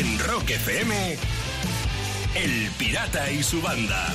[0.00, 1.16] En Rock FM,
[2.34, 4.06] El Pirata y su banda.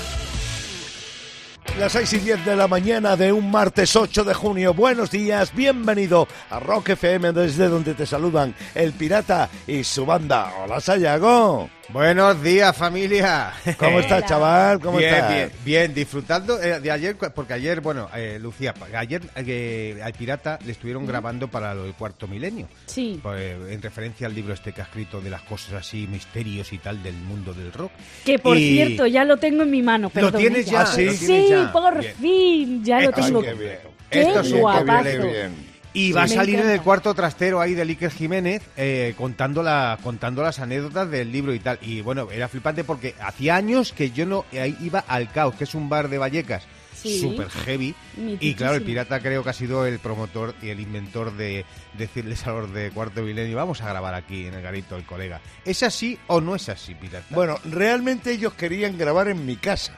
[1.78, 4.74] Las 6 y 10 de la mañana de un martes 8 de junio.
[4.74, 10.52] Buenos días, bienvenido a Rock FM desde donde te saludan el pirata y su banda.
[10.64, 11.70] Hola Sayago.
[11.90, 13.54] Buenos días, familia.
[13.78, 14.80] ¿Cómo estás, chaval?
[14.80, 15.30] ¿Cómo bien, estás?
[15.34, 20.58] bien, bien, disfrutando eh, de ayer, porque ayer, bueno, eh, Lucía, ayer eh, al pirata
[20.66, 22.68] le estuvieron grabando para lo del cuarto milenio.
[22.88, 23.20] Sí.
[23.22, 26.80] Pues, en referencia al libro este que ha escrito de las cosas así, misterios y
[26.80, 27.92] tal del mundo del rock.
[28.26, 30.08] Que por Y- cierto, ya lo tengo en mi mano.
[30.08, 30.82] ¿Lo perdón, tienes ya?
[30.82, 31.72] Ah, sí, ¿Lo Sí, ya?
[31.72, 32.16] por Bien.
[32.20, 33.42] fin, ya lo Ay, tengo.
[33.44, 33.78] qué bien.
[34.10, 35.04] Qué Esto sí, qué guapazo.
[35.04, 35.75] Qué bien.
[35.96, 39.64] Y Sí, va a salir en el cuarto trastero ahí de Iker Jiménez eh, contando,
[39.64, 41.80] la, contando las anécdotas del libro y tal.
[41.82, 44.46] Y bueno, era flipante porque hacía años que yo no
[44.82, 46.64] iba al Caos, que es un bar de Vallecas
[46.94, 47.20] Sí.
[47.20, 47.94] súper heavy.
[48.40, 51.64] Y claro, el pirata creo que ha sido el promotor y el inventor de
[51.98, 55.40] decirles a los de cuarto milenio, vamos a grabar aquí en el garito el colega.
[55.66, 57.28] ¿Es así o no es así, pirata?
[57.30, 59.94] Bueno, realmente ellos querían grabar en mi casa.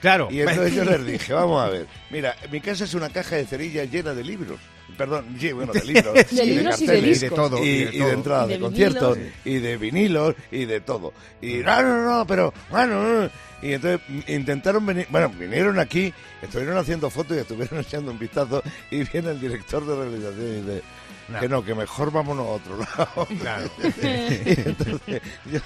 [0.00, 0.28] claro.
[0.30, 3.46] Y entonces yo les dije, vamos a ver, mira, mi casa es una caja de
[3.46, 4.60] cerillas llena de libros.
[4.96, 6.14] Perdón, sí, bueno, de libros.
[6.30, 7.38] De libros y de carteles, y de discos.
[7.50, 7.58] todo.
[7.64, 8.10] y, y de y de todo.
[8.10, 9.34] entrada Y de, de conciertos vinilos.
[9.44, 11.12] y de vinilos y de todo.
[11.40, 13.30] Y no, no, no, pero bueno, no, no.
[13.62, 18.18] y entonces mm, intentaron venir, bueno, vinieron aquí, estuvieron haciendo fotos y estuvieron echando un
[18.18, 20.82] vistazo y viene el director de realización y dice
[21.28, 21.40] No.
[21.40, 23.26] que no, que mejor vámonos a otro lado.
[23.40, 23.70] Claro.
[23.82, 25.60] Entonces yo,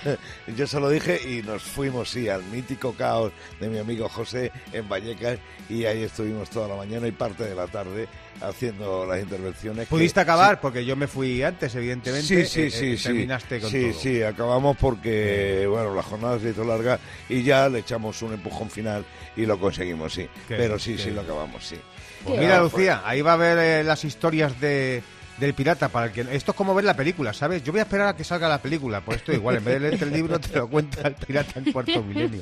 [0.57, 4.53] yo se lo dije y nos fuimos, sí, al mítico caos de mi amigo José
[4.73, 8.07] en Vallecas y ahí estuvimos toda la mañana y parte de la tarde
[8.41, 9.87] haciendo las intervenciones.
[9.89, 10.61] que- ¿Pudiste acabar?
[10.61, 12.27] Porque yo me fui antes, evidentemente.
[12.27, 13.05] Sí, sí, Eh, sí, eh, sí.
[13.05, 14.01] Terminaste con sí, todo.
[14.01, 16.99] sí, acabamos porque, bueno, la jornada se hizo larga
[17.29, 19.05] y ya le echamos un empujón final
[19.37, 20.29] y lo conseguimos, sí.
[20.47, 21.77] Qué Pero sí, qué sí, lo acabamos, sí.
[22.25, 25.03] Pues mira, Ah, Lucía, ahí va a ver eh, las historias de,
[25.39, 25.89] del pirata.
[25.89, 27.63] para el que Esto es como ver la película, ¿sabes?
[27.63, 29.01] Yo voy a esperar a que salga la película.
[29.01, 31.73] Pues esto igual, en vez de leerte el libro, te lo cuenta el pirata en
[31.73, 32.41] cuarto milenio.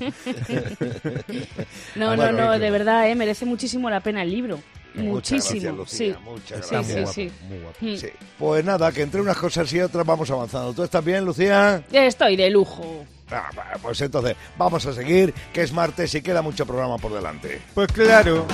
[1.97, 4.61] No, Ah, no, no, de verdad, eh, merece muchísimo la pena el libro.
[4.95, 5.51] Muchas Muchísimo.
[5.61, 6.21] gracias, Lucía, sí.
[6.25, 7.13] muchas Sí, gracias.
[7.15, 7.45] sí, sí.
[7.49, 7.77] Muy guapo.
[7.81, 7.97] Mm.
[7.97, 8.07] Sí.
[8.39, 10.73] Pues nada, que entre unas cosas y otras vamos avanzando.
[10.73, 11.83] ¿Tú estás bien, Lucía?
[11.91, 13.05] Estoy de lujo.
[13.31, 13.51] Ah,
[13.83, 17.61] pues entonces vamos a seguir, que es martes y queda mucho programa por delante.
[17.75, 18.47] Pues claro.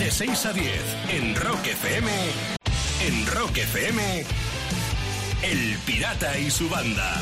[0.00, 0.66] De 6 a 10
[1.12, 2.08] en Rock FM.
[3.34, 4.24] Rock FM,
[5.42, 7.14] El Pirata y su banda.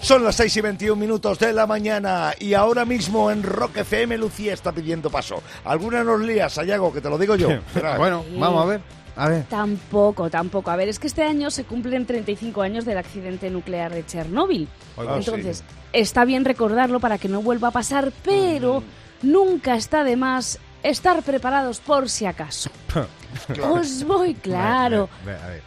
[0.00, 4.16] Son las 6 y 21 minutos de la mañana y ahora mismo en Rock FM
[4.16, 5.42] Lucía está pidiendo paso.
[5.62, 7.48] ¿Alguna nos lía, Sayago, que te lo digo yo?
[7.98, 8.80] Bueno, vamos a ver.
[9.16, 9.44] A ver.
[9.44, 10.70] Tampoco, tampoco.
[10.70, 14.68] A ver, es que este año se cumplen 35 años del accidente nuclear de Chernóbil.
[14.96, 18.82] Entonces, está bien recordarlo para que no vuelva a pasar, pero
[19.20, 22.70] nunca está de más estar preparados por si acaso.
[23.62, 25.08] Os voy, claro.
[25.22, 25.62] A ver.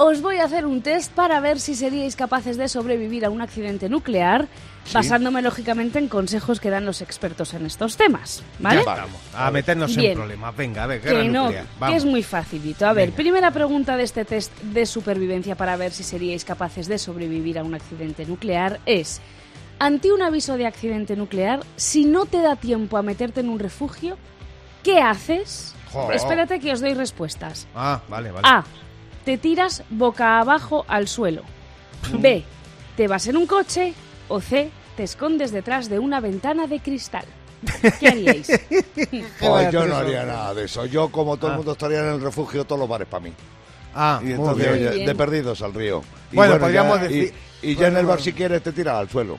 [0.00, 3.40] Os voy a hacer un test para ver si seríais capaces de sobrevivir a un
[3.42, 4.46] accidente nuclear,
[4.94, 8.82] basándome lógicamente en consejos que dan los expertos en estos temas, ¿vale?
[8.84, 9.20] Ya vamos.
[9.34, 10.12] A meternos Bien.
[10.12, 10.56] en problemas.
[10.56, 11.64] Venga, a ver, guerra Que no, nuclear.
[11.64, 11.96] que Vamos.
[11.96, 12.86] es muy facilito.
[12.86, 13.16] A ver, Venga.
[13.16, 17.64] primera pregunta de este test de supervivencia para ver si seríais capaces de sobrevivir a
[17.64, 19.20] un accidente nuclear es,
[19.80, 23.58] ante un aviso de accidente nuclear, si no te da tiempo a meterte en un
[23.58, 24.16] refugio,
[24.92, 25.74] ¿qué haces?
[25.92, 26.10] Jo.
[26.12, 27.66] Espérate que os doy respuestas.
[27.74, 28.46] Ah, vale, vale.
[28.48, 28.64] A.
[29.24, 31.42] Te tiras boca abajo al suelo.
[32.14, 32.42] B.
[32.96, 33.92] Te vas en un coche.
[34.28, 34.70] O C.
[34.96, 37.24] Te escondes detrás de una ventana de cristal.
[38.00, 38.48] ¿Qué haríais?
[39.40, 40.86] Pues yo no haría nada de eso.
[40.86, 41.56] Yo, como todo el Ah.
[41.56, 43.32] mundo, estaría en el refugio todos los bares para mí.
[43.94, 44.86] Ah, Y muy entonces, bien.
[44.88, 45.06] oye, bien.
[45.06, 46.02] de perdidos al río.
[46.32, 48.22] Y Bueno, podríamos ya- decir- Y, y ya en el bar, Bueno.
[48.22, 49.38] si quieres, te tiras al suelo.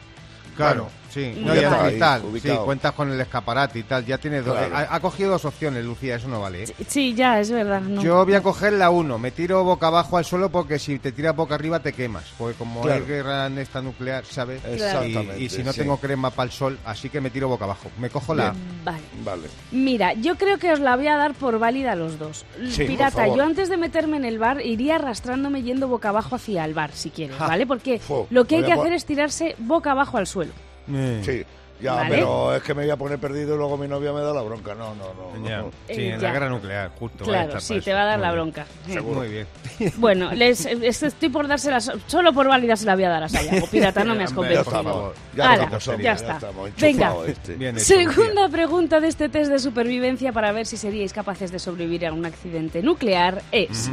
[0.57, 1.33] Claro, sí.
[1.37, 2.21] No, Ya cristal.
[2.41, 4.05] Sí, cuentas con el escaparate y tal.
[4.05, 4.57] Ya tienes dos.
[4.57, 4.75] Claro.
[4.75, 6.63] Ha, ha cogido dos opciones, Lucía, eso no vale.
[6.63, 6.73] ¿eh?
[6.87, 7.81] Sí, ya, es verdad.
[7.81, 8.01] no.
[8.01, 9.17] Yo voy a coger la uno.
[9.17, 12.25] Me tiro boca abajo al suelo porque si te tiras boca arriba te quemas.
[12.37, 13.01] Porque como Claro.
[13.03, 14.61] hay guerra en esta nuclear, ¿sabes?
[14.65, 15.79] Exactamente, Y, y si no sí.
[15.81, 17.89] tengo crema para el sol, así que me tiro boca abajo.
[17.99, 18.53] Me cojo la.
[18.83, 18.99] Vale.
[19.23, 19.47] Vale.
[19.71, 22.45] Mira, yo creo que os la voy a dar por válida a los dos.
[22.69, 26.63] Sí, Pirata, yo antes de meterme en el bar iría arrastrándome yendo boca abajo hacia
[26.65, 27.47] el bar, si quieres, Ja.
[27.47, 27.65] ¿vale?
[27.65, 27.99] Porque
[28.29, 30.51] lo que hay que hacer es tirarse boca abajo al suelo.
[30.93, 31.43] Eh, Sí.
[31.81, 32.09] Ya, Vale.
[32.09, 34.41] pero es que me voy a poner perdido y luego mi novia me da la
[34.41, 34.75] bronca.
[34.75, 35.47] No, no, no.
[35.47, 35.59] ya.
[35.59, 35.71] no.
[35.87, 36.27] Sí, en ya.
[36.27, 37.23] la guerra nuclear, justo.
[37.23, 38.43] Claro, sí, te va a dar Muy la bien.
[38.43, 38.65] bronca.
[39.01, 39.47] Muy bien.
[39.95, 43.23] Bueno, les, es- estoy por dársela, so- solo por válida se la voy a dar
[43.23, 43.65] a Sayago.
[43.71, 44.61] Pirata, no me has Ya convencido.
[44.63, 45.13] estamos.
[45.37, 46.33] Ya, Ala, estamos, ya ya está.
[46.33, 46.69] estamos.
[46.75, 46.89] Venga.
[47.07, 47.53] enchufado este.
[47.55, 51.59] Bien hecho, Segunda pregunta de este test de supervivencia para ver si seríais capaces de
[51.59, 53.89] sobrevivir a un accidente nuclear es,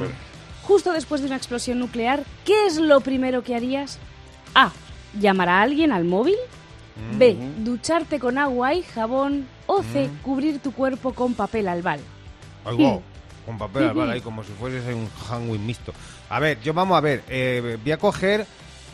[0.64, 4.00] justo después de una explosión nuclear, ¿qué es lo primero que harías?
[4.56, 4.72] A.
[5.20, 6.34] Llamar a alguien al móvil.
[7.18, 7.36] B.
[7.58, 9.46] Ducharte con agua y jabón.
[9.66, 10.08] O C.
[10.22, 12.00] Cubrir tu cuerpo con papel albal.
[12.64, 13.02] Oigo,
[13.44, 15.92] con papel albal ahí como si fuese un handwin mixto.
[16.30, 18.46] A ver, yo vamos a ver, eh, voy a coger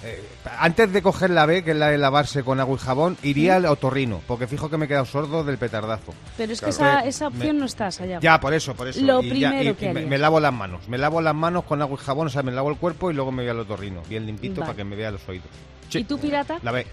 [0.05, 0.23] eh,
[0.59, 3.57] antes de coger la B, que es la de lavarse con agua y jabón, iría
[3.57, 6.13] al otorrino, porque fijo que me he quedado sordo del petardazo.
[6.37, 6.99] Pero es que Claro.
[6.99, 8.21] esa, esa opción Me- no está, Sayago.
[8.21, 9.01] Ya, por eso, por eso.
[9.01, 10.11] Lo ya- primero y- que me, harías.
[10.11, 10.89] me lavo las manos.
[10.89, 13.15] Me lavo las manos con agua y jabón, o sea, me lavo el cuerpo y
[13.15, 14.67] luego me voy al otorrino, bien limpito Vale.
[14.73, 15.47] para que me vea los oídos.
[15.95, 16.59] ¿Y tú, pirata?
[16.63, 16.85] La B.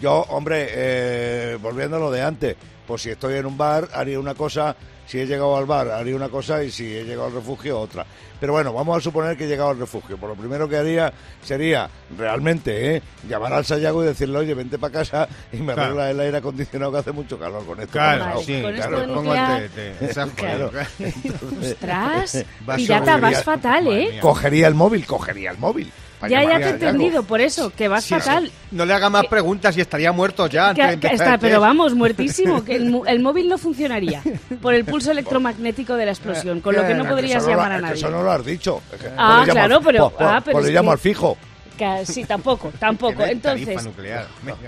[0.00, 2.56] Yo, hombre, eh, volviendo a lo de antes,
[2.86, 4.74] pues si estoy en un bar, haría una cosa,
[5.06, 8.06] si he llegado al bar, haría una cosa, y si he llegado al refugio, otra.
[8.40, 10.16] Pero bueno, vamos a suponer que he llegado al refugio.
[10.16, 11.12] Por lo primero que haría
[11.42, 13.02] sería, realmente, ¿eh?
[13.28, 15.82] llamar al Sayago y decirle, oye, vente para casa y me Claro.
[15.82, 17.92] arregla el aire acondicionado que hace mucho calor con esto.
[17.92, 19.00] Claro, Vale, sí, con esto claro.
[19.00, 20.70] de Pongo nuclear- el te- te- exacto, Claro.
[21.60, 22.44] Ostras,
[22.76, 24.18] pirata, vas fatal, ¿eh?
[24.20, 25.90] Cogería el móvil, cogería el móvil.
[26.28, 28.50] Ya, ya te he entendido, por eso, que vas Sí, fatal.
[28.72, 30.74] No le haga más preguntas y estaría muerto ya.
[30.74, 34.22] Que- antes de está, pero vamos, muertísimo, que el, mu- el móvil no funcionaría
[34.60, 37.62] por el pulso electromagnético de la explosión, con lo que no podrías Eso no lo-
[37.62, 37.94] llamar a nadie.
[37.98, 38.82] Eso no lo has dicho.
[38.92, 41.36] Es que Ah, claro, pero- ah, pero es le llamo al fijo.
[41.76, 43.22] Que- sí, tampoco, tampoco.
[43.24, 43.88] Entonces,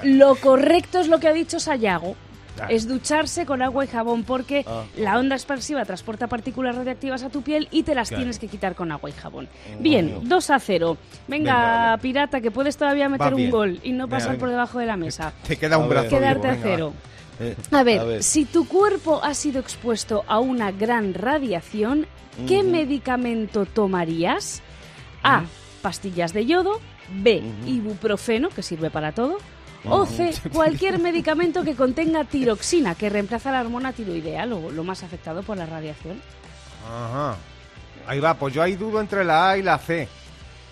[0.05, 2.15] lo correcto es lo que ha dicho Sayago.
[2.61, 2.75] Claro.
[2.75, 4.85] Es ducharse con agua y jabón porque Ah.
[4.97, 8.21] la onda expansiva transporta partículas radiactivas a tu piel y te las Claro.
[8.23, 9.49] tienes que quitar con agua y jabón.
[9.79, 10.97] Bien, 2 a 0.
[11.29, 12.03] Venga, Venga, vale.
[12.03, 14.41] pirata, que puedes todavía meter un gol y no Venga, pasar venga.
[14.41, 15.33] por debajo de la mesa.
[15.47, 16.09] Te queda un A brazo.
[16.11, 16.93] Quedarte vivo, a cero.
[17.41, 18.23] Eh, A ver, a ver.
[18.23, 22.07] si tu cuerpo ha sido expuesto a una gran radiación,
[22.47, 24.61] ¿qué medicamento tomarías?
[25.23, 25.45] A.
[25.83, 26.81] Pastillas de yodo.
[27.13, 27.43] B.
[27.67, 29.39] Ibuprofeno, que sirve para todo.
[29.89, 30.33] O C.
[30.53, 35.57] Cualquier medicamento que contenga tiroxina, que reemplaza la hormona tiroidea, lo, lo más afectado por
[35.57, 36.21] la radiación.
[36.87, 37.37] Ajá.
[38.07, 40.09] Ahí va, pues yo ahí dudo entre la A y la C.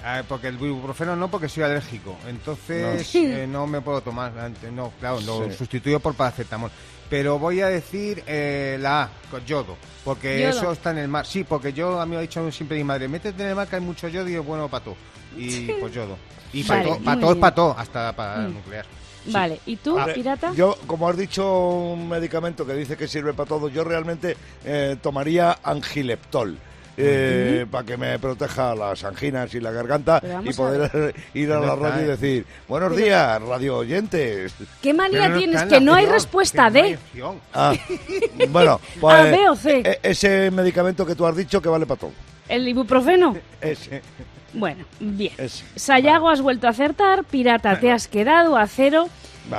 [0.04, 2.16] Ah, porque el ibuprofeno no, porque soy alérgico.
[2.28, 3.20] Entonces No.
[3.20, 4.32] eh, no me puedo tomar.
[4.38, 5.56] antes- No, claro, lo Sí.
[5.56, 6.70] sustituyo por paracetamol.
[7.10, 9.76] Pero voy a decir eh, la A, con yodo.
[10.04, 10.50] Porque Yodo.
[10.50, 11.26] eso está en el mar.
[11.26, 13.66] Sí, porque yo, a mí me ha dicho siempre mi madre, métete en el mar
[13.66, 14.96] que hay mucho yodo y es bueno para todo.
[15.36, 16.16] Y pues yodo.
[16.52, 18.54] Y para Vale, todo, para muy todo es para todo, hasta para Mm.
[18.54, 18.86] nuclear.
[19.26, 20.52] Vale, ¿y tú, Hombre, pirata?
[20.54, 24.96] Yo, como has dicho, un medicamento que dice que sirve para todo, yo realmente eh,
[25.02, 26.56] tomaría angileptol.
[27.00, 31.60] eh, Para que me proteja las anginas y la garganta y a poder ir a
[31.60, 34.54] la ¿Dónde radio y está, decir buenos días, radio oyentes.
[34.82, 35.62] ¿Qué manía no tienes?
[35.64, 36.98] Que no hay opción, respuesta no hay.
[37.54, 37.72] Ah,
[38.48, 39.78] bueno, pues A, B o C.
[39.84, 42.12] e- ese medicamento que tú has dicho que vale para todo.
[42.48, 43.36] ¿El ibuprofeno?
[43.60, 44.02] Ese,
[44.52, 45.32] Bueno, bien.
[45.38, 45.64] ese.
[45.76, 49.08] Sayago has vuelto a acertar, pirata te has quedado a cero.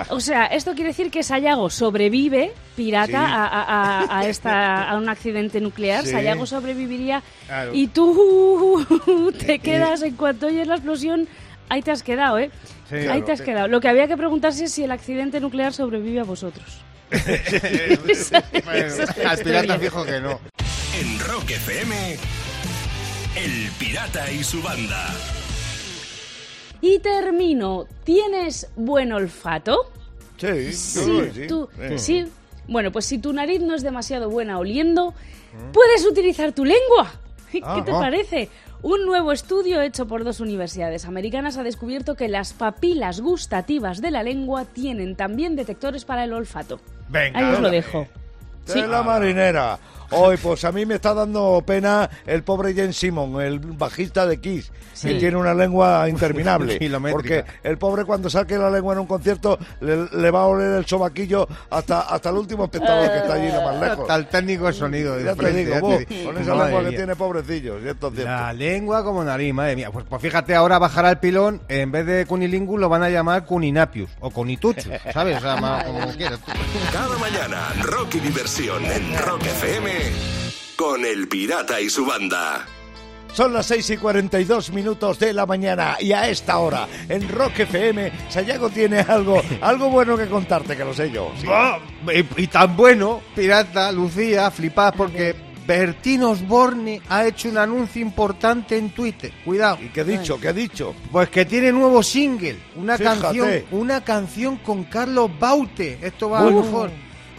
[0.10, 3.16] O sea, esto quiere decir que Sayago sobrevive, pirata, Sí.
[3.16, 6.04] a, a- a- a esta, a un accidente nuclear.
[6.06, 6.12] Sí.
[6.12, 7.72] Sayago sobreviviría Claro.
[7.74, 8.86] y tú
[9.48, 11.28] te quedas en cuanto oyes la explosión.
[11.70, 12.52] Ahí te has quedado, ¿eh?
[12.90, 13.26] Sí, Ahí claro.
[13.26, 13.68] te has quedado.
[13.68, 16.82] Lo que había que preguntarse es si el accidente nuclear sobrevive a vosotros.
[18.66, 20.40] Bueno, fijo que no.
[21.00, 22.18] En Rock FM,
[23.36, 25.08] El Pirata y su banda.
[26.82, 27.86] Y termino.
[28.04, 29.92] ¿Tienes buen olfato?
[30.38, 31.48] Sí, yo Sí, creo que sí.
[31.48, 32.00] tú- Eh.
[32.00, 32.26] sí.
[32.68, 35.14] Bueno, pues si tu nariz no es demasiado buena oliendo,
[35.74, 37.12] puedes utilizar tu lengua.
[37.52, 38.00] ¿Qué Ah, te ah.
[38.00, 38.50] parece?
[38.82, 44.12] Un nuevo estudio hecho por dos universidades americanas ha descubierto que las papilas gustativas de
[44.12, 46.80] la lengua tienen también detectores para el olfato.
[47.10, 48.08] Venga, Ahí os lo dejo.
[48.68, 48.82] De Sí.
[48.88, 49.80] la marinera.
[50.12, 54.40] Hoy, pues a mí me está dando pena el pobre Jen Simon, el bajista de
[54.40, 54.72] Kiss,
[55.02, 56.80] que tiene una lengua interminable.
[57.12, 60.74] Porque el pobre cuando saque la lengua en un concierto le, le va a oler
[60.78, 64.00] el sobaquillo hasta, hasta el último espectador que está allí, lo más lejos.
[64.02, 65.16] Hasta el técnico de sonido.
[65.16, 66.26] de Ya te frente, digo, ya te vos, digo.
[66.32, 67.82] con esa Madre lengua que tiene pobrecillos.
[68.24, 69.92] La lengua como nariz, madre mía.
[69.92, 73.46] Pues, pues fíjate, ahora bajará el pilón, en vez de cunilingus lo van a llamar
[73.46, 75.38] cuninapius o conituchus, ¿sabes?
[75.38, 76.40] O sea, más como quieras.
[76.92, 79.99] Cada mañana, rock y diversión en Rock FM
[80.76, 82.66] con El Pirata y su banda.
[83.34, 87.60] Son las 6 y 42 minutos de la mañana y a esta hora en Rock
[87.60, 91.32] FM Sayago tiene algo, algo bueno que contarte, que lo sé yo.
[91.40, 91.46] sí.
[91.48, 91.78] Ah,
[92.12, 95.36] y, y tan bueno, pirata, Lucía, flipad porque
[95.68, 99.32] Bertín Osborne ha hecho un anuncio importante en Twitter.
[99.46, 99.78] Cuidado.
[99.80, 100.40] ¿Y qué ha dicho?
[100.40, 100.96] ¿Qué ha dicho?
[101.12, 103.22] Pues que tiene nuevo single, una Fíjate.
[103.22, 106.00] canción, una canción con Carlos Baute.
[106.02, 106.90] Esto va Uh, mejor.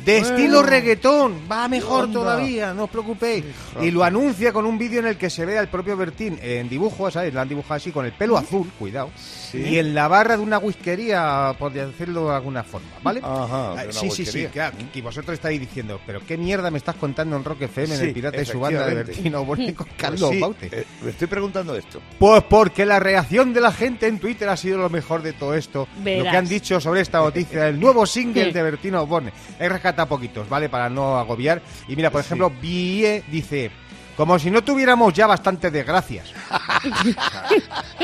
[0.05, 0.37] De bueno.
[0.37, 3.45] estilo reggaetón, va mejor todavía, no os preocupéis.
[3.81, 6.69] Y lo anuncia con un vídeo en el que se ve al propio Bertín en
[6.69, 7.33] dibujo, ¿sabes?
[7.35, 9.11] Lo han dibujado así con el pelo azul, cuidado.
[9.53, 13.21] Y en la barra de una whiskería, por decirlo de alguna forma, ¿vale?
[13.23, 14.77] Ajá, Ah, sí, sí, sí, claro.
[14.95, 18.13] Y vosotros estáis diciendo, pero qué mierda me estás contando en Rock FM, en el
[18.13, 18.95] Pirata y su banda de.
[18.95, 20.69] Bertín Osborne con Pues Carlos sí, Baute.
[20.73, 22.01] eh, me estoy preguntando esto.
[22.19, 25.55] Pues porque la reacción de la gente en Twitter ha sido lo mejor de todo
[25.55, 25.89] esto.
[25.99, 29.33] Lo que han dicho sobre esta noticia, el nuevo single de Bertino Osborne.
[29.59, 30.69] He rescatado poquitos, ¿vale?
[30.69, 31.61] Para no agobiar.
[31.89, 32.27] Y mira, por Sí.
[32.27, 33.71] ejemplo, Vie dice...
[34.17, 36.31] Como si no tuviéramos ya bastantes desgracias.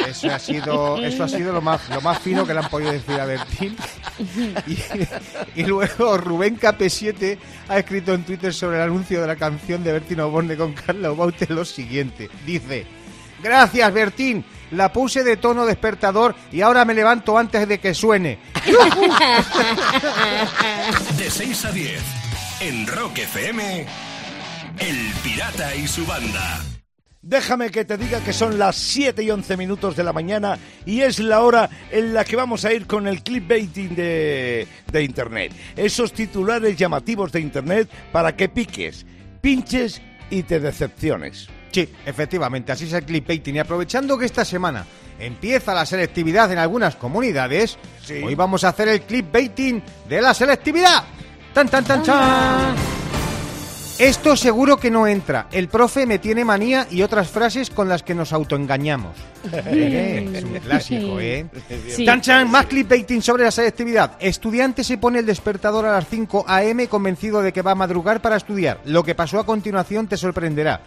[0.09, 2.93] Eso ha sido, eso ha sido lo más, lo más fino que le han podido
[2.93, 3.76] decir a Bertín.
[4.66, 7.37] Y, y luego Rubén KP7
[7.69, 11.11] ha escrito en Twitter sobre el anuncio de la canción de Bertín Oborne con Carla
[11.11, 12.31] Baute lo siguiente.
[12.47, 12.87] Dice,
[13.43, 18.38] gracias Bertín, la puse de tono despertador y ahora me levanto antes de que suene.
[21.16, 22.00] De 6 a 10,
[22.61, 23.87] en Rock FM,
[24.78, 26.61] El Pirata y su banda.
[27.23, 31.00] Déjame que te diga que son las 7 y 11 minutos de la mañana y
[31.00, 35.52] es la hora en la que vamos a ir con el clickbaiting de, de Internet.
[35.75, 39.06] Esos titulares llamativos de Internet para que piques,
[39.40, 41.49] pinches y te decepciones.
[41.76, 43.56] Sí, efectivamente, así es el clickbaiting.
[43.56, 44.87] Y aprovechando que esta semana
[45.18, 48.14] empieza la selectividad en algunas comunidades, Sí.
[48.25, 51.04] hoy vamos a hacer el clickbaiting de la selectividad.
[51.52, 52.75] ¡Tan, tan, tan, tan!
[53.99, 55.49] Esto seguro que no entra.
[55.50, 59.17] El profe me tiene manía y otras frases con las que nos autoengañamos.
[59.50, 61.47] Eh, es un clásico, ¿eh?
[61.88, 62.05] Sí.
[62.05, 64.12] Chan, chan, más clickbaiting sobre la selectividad.
[64.21, 66.87] Estudiante se pone el despertador a las 5 a.m.
[66.88, 68.81] convencido de que va a madrugar para estudiar.
[68.85, 70.83] Lo que pasó a continuación te sorprenderá.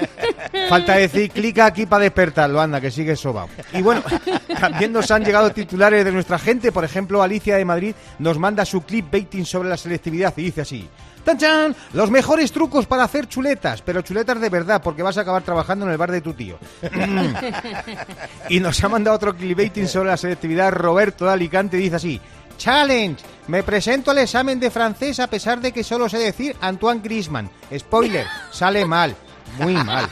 [0.70, 3.50] Falta decir, clica aquí para despertarlo, anda, que sigue sobao.
[3.74, 4.02] Y bueno,
[4.60, 6.72] también nos han llegado titulares de nuestra gente.
[6.72, 10.88] Por ejemplo, Alicia de Madrid nos manda su clickbaiting sobre la selectividad y dice así.
[11.26, 11.76] ¡Tan, chan!
[11.92, 15.84] Los mejores trucos para hacer chuletas, pero chuletas de verdad, porque vas a acabar trabajando
[15.84, 16.56] en el bar de tu tío.
[18.48, 20.70] Y nos ha mandado otro clickbaiting sobre la selectividad.
[20.70, 22.20] Roberto de Alicante dice así:
[22.56, 23.20] Challenge.
[23.48, 27.50] Me presento al examen de francés a pesar de que solo sé decir Antoine Griezmann.
[27.76, 29.16] Spoiler, sale mal.
[29.58, 30.06] Muy mal.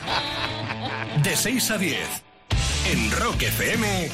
[1.23, 1.97] De 6 a 10,
[2.91, 4.09] en Rock FM,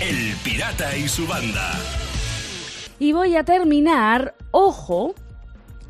[0.00, 1.72] El Pirata y su banda.
[2.98, 5.14] Y voy a terminar, ojo,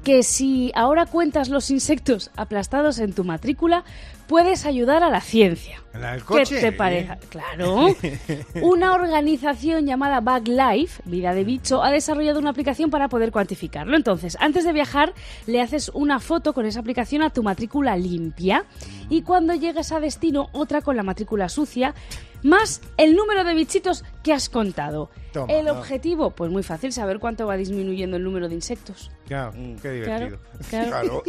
[0.09, 3.85] que si ahora cuentas los insectos aplastados en tu matrícula,
[4.29, 5.83] puedes ayudar a la ciencia.
[5.95, 7.17] ¿En la ¿Qué te parece?
[7.31, 7.87] Claro.
[8.63, 13.97] Una organización llamada Baglife, Vida de Bicho, ha desarrollado una aplicación para poder cuantificarlo.
[13.97, 15.15] Entonces, antes de viajar,
[15.47, 18.67] le haces una foto con esa aplicación a tu matrícula limpia
[19.09, 21.95] y cuando llegues a destino, otra con la matrícula sucia,
[22.43, 25.11] más el número de bichitos que has contado.
[25.33, 29.11] Toma, el objetivo, pues muy fácil, saber cuánto va disminuyendo el número de insectos.
[29.29, 29.51] Ya,
[29.83, 30.39] qué divertido.
[30.69, 30.89] Claro, claro.
[30.89, 31.23] Claro.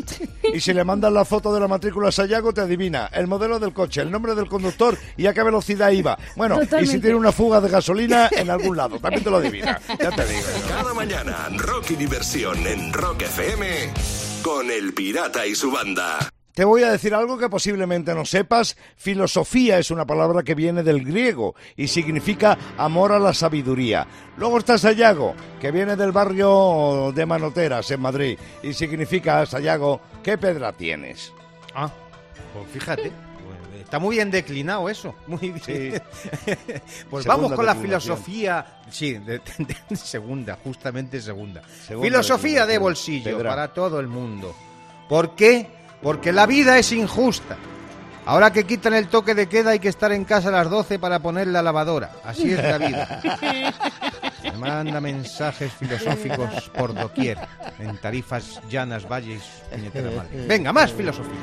[0.53, 3.60] Y si le mandas la foto de la matrícula a Sayago, te adivina el modelo
[3.60, 6.17] del coche, el nombre del conductor y a qué velocidad iba.
[6.36, 9.79] Bueno, y si tiene una fuga de gasolina en algún lado, también te lo adivina.
[10.00, 10.48] Ya te digo.
[10.67, 13.93] Cada mañana, rock y diversión en Rock FM,
[14.41, 16.19] con El Pirata y su banda.
[16.60, 18.75] Te voy a decir algo que posiblemente no sepas.
[18.98, 24.05] Filosofía es una palabra que viene del griego y significa amor a la sabiduría.
[24.36, 30.38] Luego está Sayago, que viene del barrio de Manoteras, en Madrid, y significa, Sayago, ¿qué
[30.38, 31.31] pedra tienes?
[31.74, 31.93] Ah,
[32.53, 33.12] pues fíjate.
[33.12, 35.15] pues Está muy bien declinado eso.
[35.27, 35.62] Muy bien.
[35.65, 35.91] Sí.
[37.10, 38.81] pues Segunda vamos con la filosofía.
[38.89, 41.62] Sí, de, de- segunda, justamente segunda.
[41.86, 44.55] Segunda filosofía de bolsillo para todo el mundo.
[45.08, 45.67] ¿Por qué?
[46.01, 47.58] Porque la vida es injusta.
[48.29, 51.00] Ahora que quitan el toque de queda hay que estar en casa a las 12
[51.00, 52.12] para poner la lavadora.
[52.24, 53.21] Así es la vida.
[54.43, 57.39] Me manda mensajes filosóficos por doquier,
[57.79, 60.45] en tarifas llanas, valles, puñetera madre.
[60.45, 61.33] Venga, más filosofía.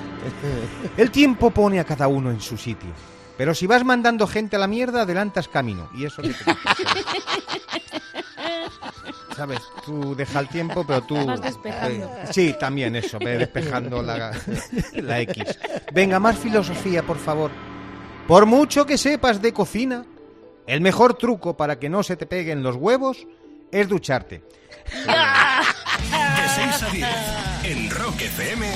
[0.96, 2.90] El tiempo pone a cada uno en su sitio.
[3.36, 5.90] Pero si vas mandando gente a la mierda, adelantas camino.
[5.92, 6.44] Y eso que te
[9.36, 9.60] ¿Sabes?
[9.84, 11.26] Tú deja el tiempo, pero tú...
[11.26, 12.06] Vas despejando.
[12.06, 14.32] Eh, sí, también eso, ve despejando la,
[14.94, 15.58] la X.
[15.92, 17.50] Venga, más filosofía, por favor.
[18.26, 20.06] Por mucho que sepas de cocina,
[20.66, 23.26] el mejor truco para que no se te peguen los huevos
[23.70, 24.42] es ducharte.
[25.04, 27.08] De 6 a 10,
[27.64, 28.66] en Rock FM,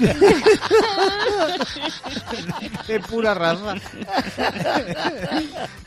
[2.87, 3.75] Qué pura raza.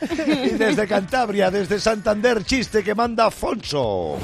[0.00, 4.18] Y desde Cantabria, desde Santander, chiste que manda Afonso.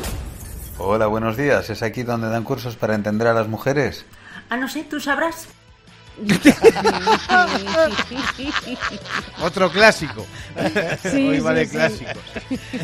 [0.78, 1.70] Hola, buenos días.
[1.70, 4.04] ¿Es aquí donde dan cursos para entender a las mujeres?
[4.50, 5.46] Ah, no sé, tú sabrás.
[9.42, 10.26] Otro clásico.
[11.02, 11.72] Sí, Hoy sí, vale sí.
[11.72, 12.16] clásicos.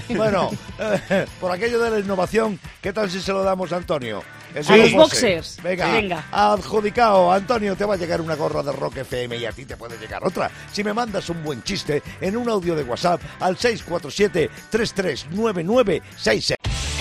[0.08, 4.22] Bueno, eh, por aquello de la innovación, ¿qué tal si se lo damos a Antonio?
[4.68, 5.58] A los boxers.
[5.62, 6.24] Venga, Venga.
[6.32, 7.30] adjudicado.
[7.32, 9.96] Antonio, te va a llegar una gorra de Rock FM y a ti te puede
[9.96, 10.50] llegar otra.
[10.72, 16.54] Si me mandas un buen chiste en un audio de WhatsApp al 647-339966.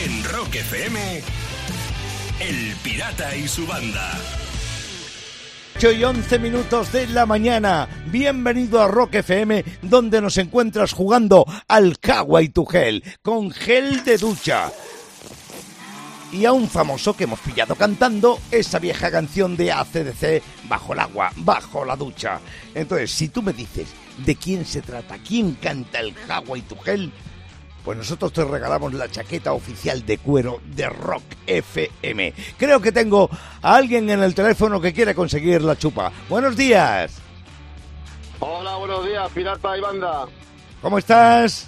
[0.03, 1.23] En Rock FM,
[2.39, 4.11] El Pirata y su banda.
[5.79, 7.87] 8 y 11 minutos de la mañana.
[8.07, 14.03] Bienvenido a Rock FM, donde nos encuentras jugando al Kawa y tu gel, con gel
[14.03, 14.73] de ducha.
[16.33, 20.99] Y a un famoso que hemos pillado cantando esa vieja canción de ACDC, Bajo el
[20.99, 22.41] agua, bajo la ducha.
[22.75, 26.75] Entonces, si tú me dices de quién se trata, quién canta el Kawa y tu
[26.75, 27.09] gel,
[27.89, 32.35] pues nosotros te regalamos la chaqueta oficial de cuero de Rock FM.
[32.55, 33.27] Creo que tengo
[33.63, 36.11] a alguien en el teléfono que quiere conseguir la chupa.
[36.29, 37.19] Buenos días.
[38.41, 40.27] Hola, buenos días, pirata y banda.
[40.83, 41.67] ¿Cómo estás?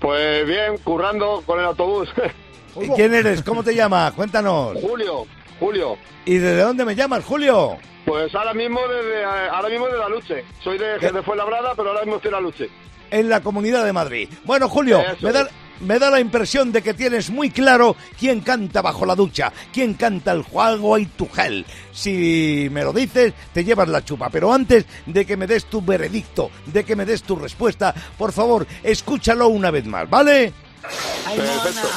[0.00, 2.08] Pues bien, currando con el autobús.
[2.80, 3.44] ¿Y ¿Quién eres?
[3.44, 4.12] ¿Cómo te llamas?
[4.14, 4.78] Cuéntanos.
[4.80, 5.28] Julio,
[5.60, 5.96] Julio.
[6.24, 7.76] ¿Y desde dónde me llamas, Julio?
[8.04, 10.44] Pues ahora mismo desde eh, ahora mismo de la Luche.
[10.64, 12.68] Soy de, de Fuenlabrada, pero ahora mismo estoy en la Luche.
[13.10, 14.28] En la Comunidad de Madrid.
[14.44, 15.48] Bueno, Julio, me da,
[15.80, 19.94] me da la impresión de que tienes muy claro quién canta bajo la ducha, quién
[19.94, 21.64] canta el juego y tu gel.
[21.92, 24.30] Si me lo dices, te llevas la chupa.
[24.30, 28.32] Pero antes de que me des tu veredicto, de que me des tu respuesta, por
[28.32, 30.52] favor, escúchalo una vez más, ¿vale?
[30.82, 31.88] Perfecto.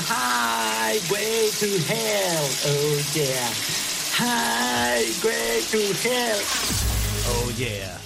[4.15, 6.39] highway to hell,
[7.25, 8.02] oh yeah.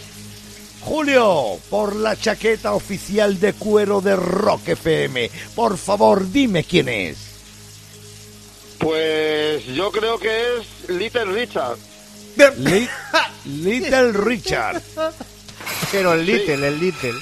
[0.87, 7.17] Julio, por la chaqueta oficial de cuero de Rock FM, por favor, dime quién es.
[8.79, 11.77] Pues yo creo que es Little Richard.
[12.59, 12.87] Li-
[13.45, 14.81] Little Richard.
[15.91, 17.13] Pero el Little, el Little.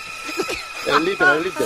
[0.86, 1.66] El Little, el Little.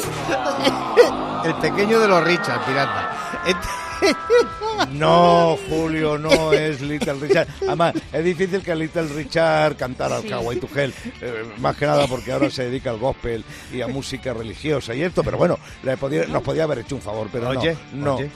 [1.44, 3.44] El pequeño de los Richard, pirata.
[4.92, 7.48] No, Julio, no es Little Richard.
[7.68, 10.30] Además, es difícil que Little Richard cantara al Sí.
[10.30, 14.34] Kawaii Tugel, eh, más que nada porque ahora se dedica al gospel y a música
[14.34, 17.76] religiosa y esto, pero bueno, le podía- nos podía haber hecho un favor, pero Oye,
[17.94, 18.30] no, no, oye.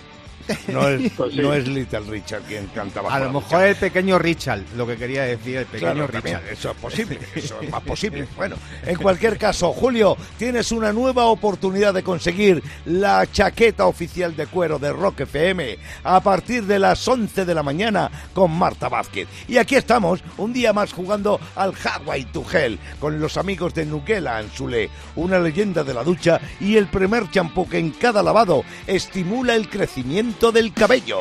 [0.68, 1.42] No es, Pues sí.
[1.42, 3.14] no es Little Richard quien cantaba.
[3.14, 6.54] A lo mejor el pequeño Richard, lo que quería decir, el pequeño Claro, también, Richard.
[6.54, 8.28] eso es posible, eso es más posible.
[8.36, 14.48] Bueno, en cualquier caso, Julio, tienes una nueva oportunidad de conseguir la chaqueta oficial de
[14.48, 19.28] cuero de Rock FM a partir de las 11 de la mañana con Marta Vázquez.
[19.48, 23.86] Y aquí estamos, un día más jugando al Hawaii to Hell con los amigos de
[23.86, 28.64] Nuquela Anzulé, una leyenda de la ducha y el primer champú que en cada lavado
[28.88, 31.20] estimula el crecimiento del cabello.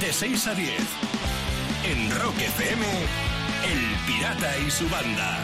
[0.00, 0.70] De 6 a 10.
[1.90, 2.84] En Rock FM,
[3.70, 5.38] El Pirata y su banda.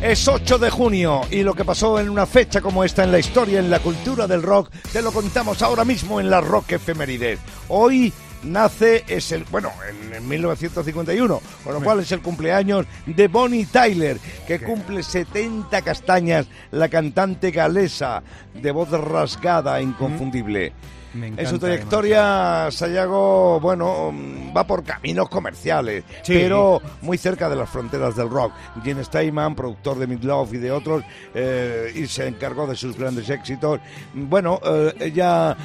[0.00, 3.20] Es 8 de junio y lo que pasó en una fecha como esta en la
[3.20, 7.38] historia, en la cultura del rock, te lo contamos ahora mismo en la Rock Efemérides.
[7.68, 13.28] Hoy nace, es el, bueno, en, en 1951, con lo cual es el cumpleaños de
[13.28, 20.72] Bonnie Tyler, que cumple 70 castañas, la cantante galesa de voz rasgada e inconfundible.
[21.14, 26.32] Me En su encanta, trayectoria, Sayago, bueno, mm, va por caminos comerciales, Sí.
[26.34, 28.52] pero muy cerca de las fronteras del rock.
[28.82, 33.28] Gene Steinman, productor de Midlove y de otros, eh, y se encargó de sus grandes
[33.28, 33.80] éxitos.
[34.14, 35.56] Bueno, eh, ella,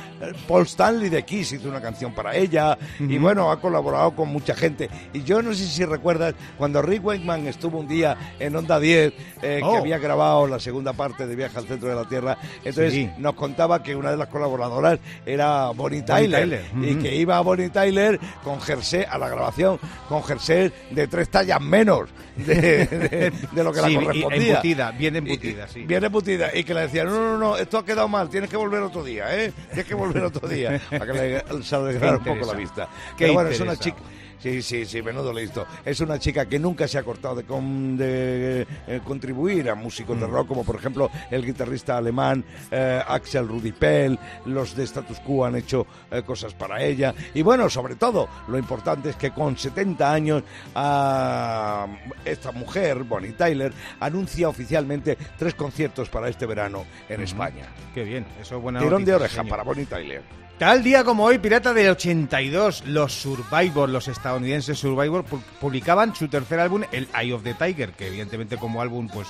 [0.47, 4.53] Paul Stanley de Kiss hizo una canción para ella, y bueno, ha colaborado con mucha
[4.55, 4.89] gente.
[5.13, 9.13] Y yo no sé si recuerdas cuando Rick Wakeman estuvo un día en Onda 10,
[9.41, 9.77] eh, que Oh.
[9.77, 13.09] había grabado la segunda parte de Viaje al Centro de la Tierra, entonces Sí.
[13.17, 17.69] nos contaba que una de las colaboradoras era Bonnie Bonnie Tyler, y que iba Bonnie
[17.69, 23.63] Tyler con jersey a la grabación con jersey de tres tallas menos de, de- de
[23.63, 24.47] lo que Sí, la correspondía.
[24.49, 25.81] embutida, bien embutida, sí.
[25.83, 26.55] Bien embutida.
[26.55, 29.03] Y que le decían, no, no, no, esto ha quedado mal, tienes que volver otro
[29.03, 29.51] día, ¿eh?
[29.69, 30.79] Tienes que volver otro día.
[30.89, 32.87] Para que le, se alegrara un poco la vista.
[33.17, 33.97] Pero bueno, es una chica...
[34.39, 35.65] sí, sí, sí, menudo listo.
[35.85, 40.19] Es una chica que nunca se ha cortado de, con- de, eh, contribuir a músicos
[40.19, 45.45] de rock, como por ejemplo el guitarrista alemán eh, Axel Rudipel, los de Status Quo
[45.45, 47.13] han hecho eh, cosas para ella.
[47.33, 50.43] Y bueno, sobre todo, lo importante es que con 70 años
[50.75, 51.87] ah,
[52.25, 57.65] esta mujer, Bonnie Tyler, anuncia oficialmente tres conciertos para este verano en España.
[57.93, 59.49] Qué bien, eso es buena Tirón de oreja señor.
[59.49, 60.46] para Bonnie Tyler.
[60.59, 66.27] Tal día como hoy, Pirata del 82, los Survivor, los estadounidenses Survivor, pu- publicaban su
[66.29, 69.27] tercer álbum, el Eye of the Tiger, que evidentemente como álbum, pues,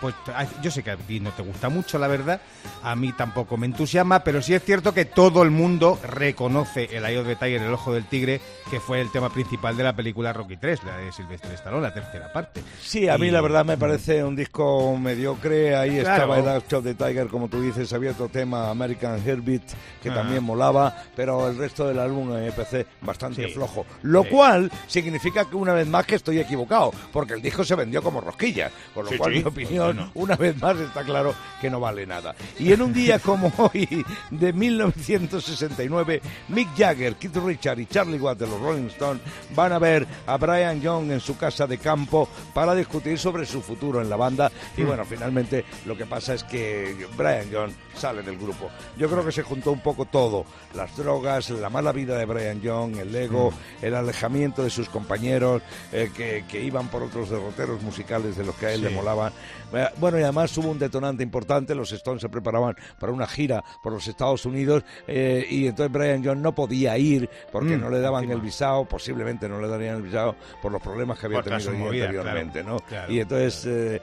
[0.00, 0.14] pues
[0.62, 2.40] yo sé que a ti no te gusta mucho, la verdad,
[2.84, 7.04] a mí tampoco me entusiasma, pero sí es cierto que todo el mundo reconoce el
[7.04, 9.96] Eye of the Tiger, el ojo del tigre, que fue el tema principal de la
[9.96, 12.62] película Rocky 3, la de Sylvester Stallone, la tercera parte.
[12.80, 15.74] Sí, a mí Y- la verdad me parece un disco mediocre.
[15.74, 16.12] Ahí Claro.
[16.34, 19.62] estaba el Act of the Tiger, como tú dices, había otro tema, American Heartbeat,
[20.02, 20.14] que Ah.
[20.16, 20.67] también molaba,
[21.16, 23.52] pero el resto del álbum me parece bastante Sí.
[23.54, 23.86] flojo.
[24.02, 24.28] Lo Sí.
[24.30, 28.20] cual significa que una vez más que estoy equivocado, porque el disco se vendió como
[28.20, 30.10] rosquilla, con lo Sí, cual mi opinión, Bueno.
[30.14, 32.34] una vez más está claro que no vale nada.
[32.58, 38.40] Y en un día como hoy, de 1969, Mick Jagger, Keith Richard y Charlie Watts
[38.40, 39.22] de los Rolling Stones
[39.54, 43.60] van a ver a Brian Young en su casa de campo para discutir sobre su
[43.62, 44.50] futuro en la banda.
[44.76, 48.68] Y bueno, finalmente lo que pasa es que Brian Young sale del grupo.
[48.96, 52.60] Yo creo que se juntó un poco todo, las drogas, la mala vida de Brian
[52.60, 57.80] Young, el ego, el alejamiento de sus compañeros eh, que, que iban por otros derroteros
[57.82, 59.32] musicales de los que a él le molaban.
[59.72, 63.62] Eh, Bueno, y además hubo un detonante importante, los Stones se preparaban para una gira
[63.82, 67.90] por los Estados Unidos eh, y entonces Brian Young no podía ir porque Mm, no
[67.90, 68.34] le daban encima.
[68.34, 72.04] el visado, posiblemente no le darían el visado por los problemas que había tenido movida,
[72.06, 72.86] anteriormente, claro, ¿no?
[72.86, 74.02] claro, y entonces eh,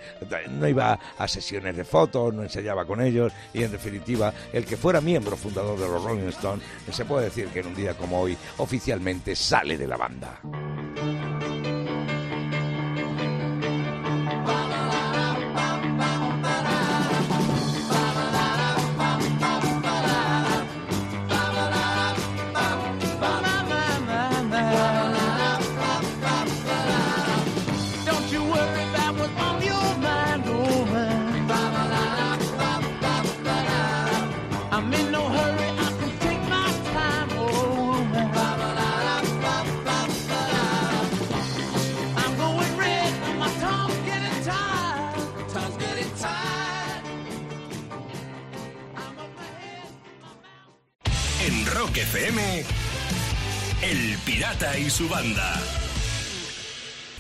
[0.51, 4.77] no iba a sesiones de fotos, no ensayaba con ellos y en definitiva el que
[4.77, 6.44] fuera miembro fundador de los Rolling Stones
[6.91, 10.41] se puede decir que en un día como hoy oficialmente sale de la banda.
[54.77, 55.53] Y su banda.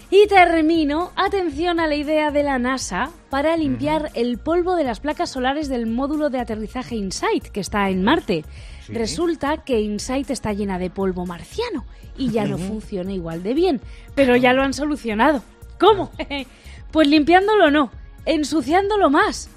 [0.09, 4.99] Y termino, atención a la idea de la NASA para limpiar el polvo de las
[4.99, 8.43] placas solares del módulo de aterrizaje InSight, que está en Marte.
[8.85, 8.93] Sí.
[8.93, 11.85] Resulta que InSight está llena de polvo marciano
[12.17, 13.81] y ya no funciona igual de bien,
[14.15, 15.41] pero ya lo han solucionado.
[15.79, 16.11] ¿Cómo?
[16.91, 17.91] pues limpiándolo no,
[18.25, 19.49] ensuciándolo más.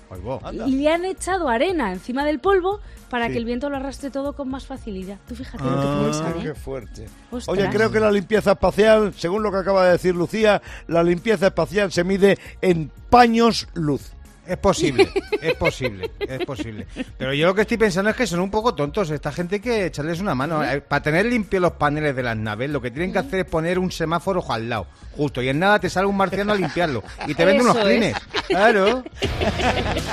[0.66, 3.32] Y le han echado arena encima del polvo para Sí.
[3.32, 5.16] que el viento lo arrastre todo con más facilidad.
[5.26, 6.42] Tú fíjate lo Ah, que piensan, ¿eh?
[6.42, 7.06] qué fuerte.
[7.30, 7.48] Ostras.
[7.48, 11.46] Oye, creo que la limpieza espacial, según lo que acaba de decir Lucía, la limpieza
[11.48, 14.12] espacial se mide en paños luz.
[14.48, 15.10] Es posible,
[15.42, 16.86] es posible, es posible.
[17.18, 19.10] Pero yo lo que estoy pensando es que son un poco tontos.
[19.10, 20.64] Esta gente hay que echarles una mano.
[20.64, 23.46] Eh, Para tener limpios los paneles de las naves, lo que tienen que hacer es
[23.46, 25.42] poner un semáforo al lado, justo.
[25.42, 27.02] Y en nada te sale un marciano a limpiarlo.
[27.26, 28.16] Y te vende unos clines.
[28.48, 29.04] Claro.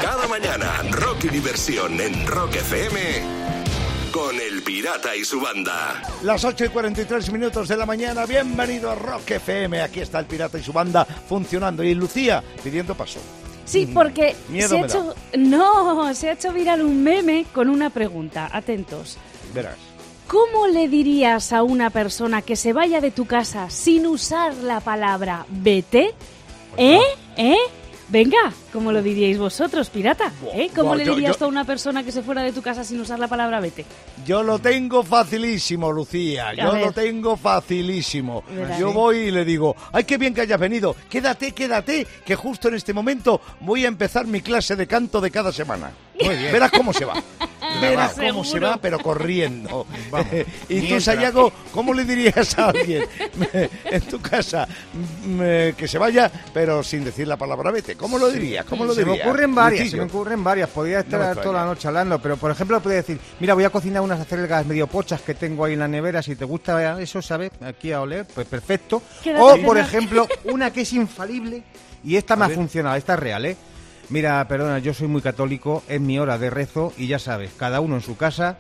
[0.02, 3.46] Cada mañana, rock y diversión en Rock FM
[4.12, 6.02] con El Pirata y su banda.
[6.24, 9.82] Las 8 y 43 minutos de la mañana, bienvenido a Rock FM.
[9.82, 11.84] Aquí está el pirata y su banda funcionando.
[11.84, 13.20] Y Lucía pidiendo paso.
[13.66, 17.90] Sí, porque Miedo se ha hecho no, se ha hecho viral un meme con una
[17.90, 18.50] pregunta.
[18.52, 19.18] Atentos.
[19.54, 19.76] Verás.
[20.28, 24.80] ¿Cómo le dirías a una persona que se vaya de tu casa sin usar la
[24.80, 26.14] palabra vete?
[26.78, 27.00] ¿Eh?
[27.38, 27.58] ¿Eh?
[28.08, 30.32] Venga, ¿cómo lo diríais vosotros, pirata?
[30.54, 30.70] ¿Eh?
[30.76, 32.84] ¿Cómo le yo- dirías yo- tú a una persona que se fuera de tu casa
[32.84, 33.84] sin usar la palabra vete?
[34.26, 36.54] Yo lo tengo facilísimo, Lucía.
[36.54, 36.86] Yo ver.
[36.86, 38.44] lo tengo facilísimo.
[38.48, 38.80] Verás.
[38.80, 38.94] Yo ¿Sí?
[38.94, 40.96] voy y le digo, ay, qué bien que hayas venido.
[41.10, 45.32] Quédate, quédate, que justo en este momento voy a empezar mi clase de canto de
[45.32, 45.90] cada semana.
[46.24, 46.52] Muy bien.
[46.52, 47.14] Verás cómo se va.
[47.82, 48.34] Verás Seguro.
[48.34, 49.86] cómo se va, pero corriendo.
[50.10, 50.28] Vamos.
[50.70, 51.02] y tú.
[51.02, 53.06] Sayago, ¿cómo le dirías a alguien
[53.86, 55.40] en tu casa mm,
[55.76, 57.96] que se vaya, pero sin decir la palabra vete?
[57.96, 58.66] ¿Cómo lo dirías?
[58.66, 60.70] ¿Cómo lo se me ocurren varias, se me ocurren varias.
[60.70, 63.70] Podría estar No toda la noche hablando, pero por ejemplo podría decir, mira, voy a
[63.70, 67.22] cocinar unas acelgas medio pochas que tengo ahí en la nevera, si te gusta eso,
[67.22, 67.52] ¿sabes?
[67.62, 69.02] Aquí a oler, pues perfecto.
[69.24, 71.64] Quédate O, a por ejemplo, una que es infalible
[72.04, 73.58] y esta me ha funcionado, esta es real, ¿eh?
[74.10, 77.82] Mira, perdona, yo soy muy católico, es mi hora de rezo y ya sabes, cada
[77.82, 78.58] uno en su casa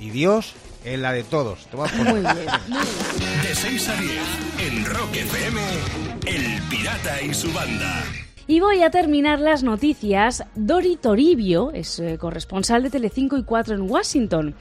[0.00, 0.54] y Dios
[0.84, 1.66] en la de todos.
[1.66, 2.12] Te voy a poner.
[2.12, 2.34] Muy bien,
[2.68, 3.42] muy bien.
[3.42, 4.12] De 6 a 10
[4.60, 5.60] en Rock FM,
[6.26, 8.04] El Pirata y su banda.
[8.46, 10.44] Y voy a terminar las noticias.
[10.54, 14.54] Dori Toribio es eh, corresponsal de Telecinco y 4 en Washington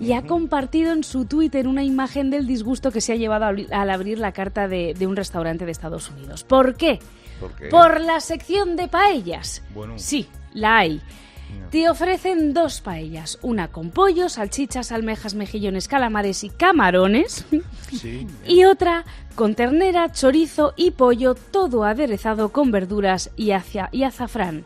[0.00, 3.90] y ha compartido en su Twitter una imagen del disgusto que se ha llevado al
[3.90, 6.44] abrir la carta de, de un restaurante de Estados Unidos.
[6.44, 7.00] ¿Por qué?
[7.70, 9.62] ¿Por la sección de paellas.
[9.74, 9.94] Bueno.
[9.98, 11.00] Sí, la hay.
[11.70, 17.44] Te ofrecen dos paellas, una con pollo, salchichas, almejas, mejillones, calamares y camarones,
[17.90, 18.26] Sí.
[18.46, 24.64] y otra con ternera, chorizo y pollo, todo aderezado con verduras y, hacia- y azafrán.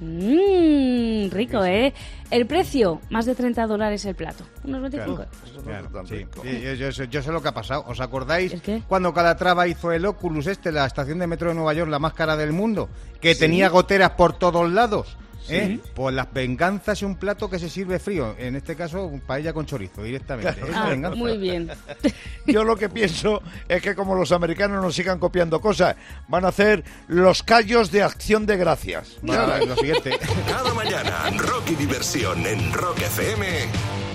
[0.00, 1.92] Mmm, rico, ¿eh?
[2.32, 4.44] El precio, más de 30 dólares el plato.
[4.64, 5.30] Unos 25 Claro.
[5.52, 5.64] euros.
[5.64, 6.14] Claro, tan sí.
[6.14, 6.40] rico.
[6.42, 7.84] Sí, yo, yo sé- yo sé lo que ha pasado.
[7.86, 8.54] ¿Os acordáis
[8.88, 12.14] cuando Calatrava hizo el Oculus este, la estación de metro de Nueva York, la más
[12.14, 12.88] cara del mundo,
[13.20, 15.18] que tenía goteras por todos lados?
[15.48, 15.78] ¿Eh?
[15.94, 18.34] Pues las venganzas y un plato que se sirve frío.
[18.38, 20.60] En este caso, paella con chorizo directamente.
[20.74, 21.16] Ah, venganza.
[21.16, 21.70] muy bien.
[22.46, 25.96] Yo lo que pienso es que como los americanos nos sigan copiando cosas,
[26.28, 29.18] van a hacer los callos de acción de gracias.
[29.22, 30.18] Bueno, lo siguiente.
[30.48, 33.46] Cada mañana, rock y diversión en Rock FM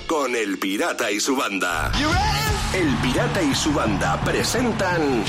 [0.08, 1.92] con El Pirata y su banda.
[2.74, 5.24] El Pirata y su banda presentan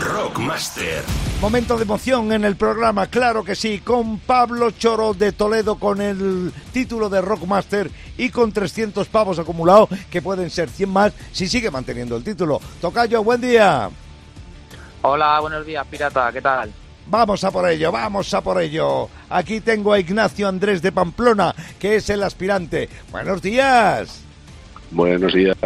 [0.00, 1.04] Rockmaster.
[1.40, 6.00] Momento de emoción en el programa, claro que sí, con Pablo Choro de Toledo con
[6.00, 11.46] el título de Rockmaster y con 300 pavos acumulados, que pueden ser 100 más si
[11.46, 12.60] sigue manteniendo el título.
[12.80, 13.88] Tocayo, buen día.
[15.02, 16.72] Hola, buenos días, pirata, ¿qué tal?
[17.06, 19.08] Vamos a por ello, vamos a por ello.
[19.28, 22.88] Aquí tengo a Ignacio Andrés de Pamplona, que es el aspirante.
[23.12, 24.22] Buenos días.
[24.90, 25.56] Buenos días.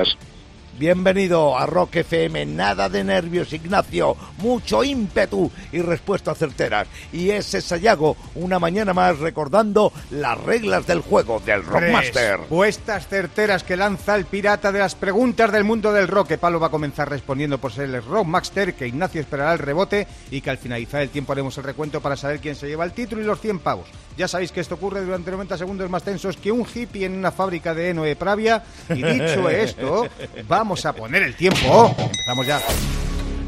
[0.79, 2.47] Bienvenido a Rock FM.
[2.47, 4.17] Nada de nervios, Ignacio.
[4.39, 6.87] Mucho ímpetu y respuestas certeras.
[7.13, 12.39] Y ese Sayago, una mañana más recordando las reglas del juego del Rockmaster.
[12.39, 16.29] Respuestas certeras que lanza el pirata de las preguntas del mundo del rock.
[16.29, 20.07] Que Pablo va a comenzar respondiendo por ser el Rockmaster, que Ignacio esperará el rebote
[20.31, 22.93] y que al finalizar el tiempo haremos el recuento para saber quién se lleva el
[22.93, 23.89] título y los 100 pavos.
[24.17, 27.33] Ya sabéis que esto ocurre durante 90 segundos más tensos que un hippie en una
[27.33, 28.63] fábrica de heno de Pravia.
[28.91, 30.07] Y dicho esto,
[30.47, 31.95] vamos a poner el tiempo.
[31.99, 32.61] Empezamos ya.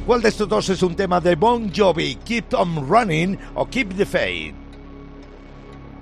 [0.06, 2.16] ¿Cuál de estos dos es un tema de Bon Jovi?
[2.16, 4.54] ¿Keep on Running o Keep the Faith?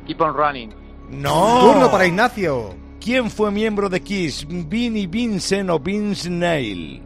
[0.06, 0.70] Keep on running.
[1.10, 1.60] No.
[1.60, 2.74] Turno para Ignacio.
[3.00, 4.46] ¿Quién fue miembro de Kiss?
[4.48, 7.02] ¿Vinnie Vincent o Vince Neil?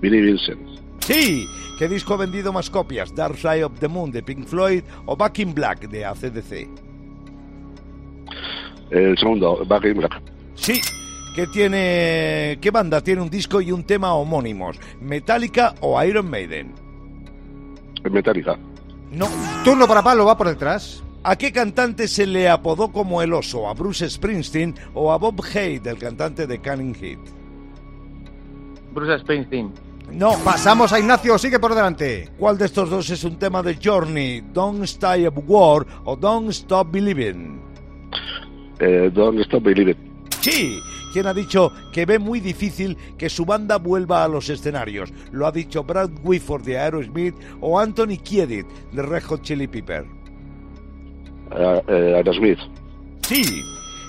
[0.00, 0.60] Vinnie Vincent.
[1.00, 1.46] Sí.
[1.78, 3.14] ¿Qué disco ha vendido más copias?
[3.14, 6.68] Dark Side of the Moon de Pink Floyd o Back in Black de ACDC?
[8.90, 10.22] El segundo, Back in Black.
[10.54, 10.80] Sí.
[11.34, 14.78] ¿Qué tiene qué banda tiene un disco y un tema homónimos?
[15.00, 16.72] ¿Metallica o Iron Maiden?
[18.08, 18.56] Metallica.
[19.10, 19.26] No.
[19.64, 21.02] Turno para Pablo, va por detrás.
[21.24, 23.68] ¿A qué cantante se le apodó como el oso?
[23.68, 27.18] ¿A Bruce Springsteen o a Bob Haidt, el cantante de Canning Heat?
[28.92, 29.72] Bruce Springsteen.
[30.12, 30.32] No.
[30.44, 32.28] Pasamos a Ignacio, sigue por delante.
[32.38, 34.42] ¿Cuál de estos dos es un tema de Journey?
[34.52, 37.60] ¿Don't Stay of War o Don't Stop Believing?
[38.78, 39.96] Eh, Don't Stop Believing.
[40.40, 40.78] Sí.
[41.14, 45.12] ¿Quién ha dicho que ve muy difícil que su banda vuelva a los escenarios?
[45.30, 50.04] ¿Lo ha dicho Brad Whitford de Aerosmith o Anthony Kiedit de Red Hot Chili Pepper?
[51.56, 52.58] Eh, eh, Aerosmith.
[53.22, 53.62] Sí.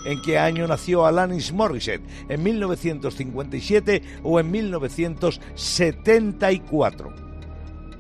[0.07, 2.01] ¿En qué año nació Alanis Morissette?
[2.27, 7.13] ¿En 1957 o en 1974?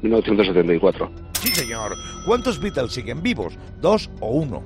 [0.01, 1.11] 1974.
[1.41, 1.93] Sí, señor.
[2.25, 3.55] ¿Cuántos Beatles siguen vivos?
[3.79, 4.63] ¿Dos o uno?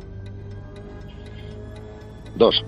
[2.37, 2.63] Dos.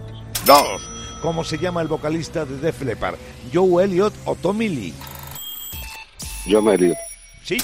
[0.46, 1.01] ¡Dos!
[1.22, 3.16] ¿Cómo se llama el vocalista de Def Leppard?
[3.54, 4.94] ¿Joe Elliott o Tommy Lee?
[6.50, 6.98] John Elliott.
[7.44, 7.58] Sí.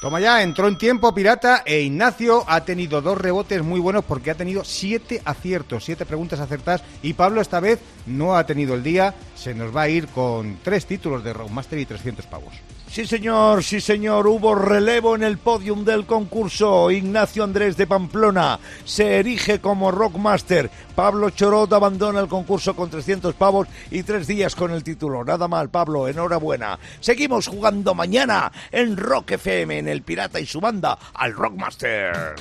[0.00, 4.30] Toma ya, entró en tiempo Pirata e Ignacio ha tenido dos rebotes muy buenos porque
[4.30, 8.84] ha tenido siete aciertos, siete preguntas acertadas y Pablo esta vez no ha tenido el
[8.84, 12.54] día, se nos va a ir con tres títulos de Rockmaster y 300 pavos.
[12.90, 14.26] Sí, señor, sí, señor.
[14.26, 16.90] Hubo relevo en el podium del concurso.
[16.90, 20.70] Ignacio Andrés de Pamplona se erige como Rockmaster.
[20.94, 25.24] Pablo Chorot abandona el concurso con 300 pavos y tres días con el título.
[25.24, 26.78] Nada mal, Pablo, enhorabuena.
[27.00, 32.34] Seguimos jugando mañana en Rock FM, en El Pirata y su banda, al Rockmaster.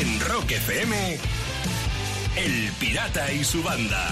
[0.00, 1.18] En Rock FM,
[2.36, 4.08] El Pirata y su banda.